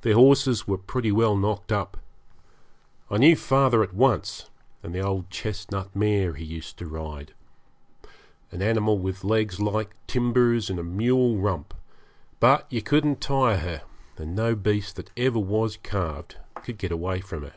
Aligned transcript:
Their 0.00 0.14
horses 0.14 0.66
were 0.66 0.78
pretty 0.78 1.12
well 1.12 1.36
knocked 1.36 1.70
up. 1.70 1.98
I 3.10 3.18
knew 3.18 3.36
father 3.36 3.82
at 3.82 3.92
once, 3.92 4.48
and 4.82 4.94
the 4.94 5.02
old 5.02 5.28
chestnut 5.28 5.94
mare 5.94 6.32
he 6.32 6.46
used 6.46 6.78
to 6.78 6.86
ride 6.86 7.34
an 8.50 8.62
animal 8.62 8.98
with 8.98 9.22
legs 9.22 9.60
like 9.60 9.94
timbers 10.06 10.70
and 10.70 10.78
a 10.78 10.82
mule 10.82 11.36
rump; 11.36 11.74
but 12.40 12.66
you 12.72 12.80
couldn't 12.80 13.20
tire 13.20 13.58
her, 13.58 13.82
and 14.16 14.34
no 14.34 14.54
beast 14.54 14.96
that 14.96 15.10
ever 15.14 15.38
was 15.38 15.76
calved 15.76 16.38
could 16.64 16.78
get 16.78 16.90
away 16.90 17.20
from 17.20 17.42
her. 17.42 17.54